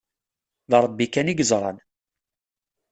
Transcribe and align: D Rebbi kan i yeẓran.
D 0.69 0.71
Rebbi 0.83 1.07
kan 1.07 1.31
i 1.31 1.33
yeẓran. 1.35 1.77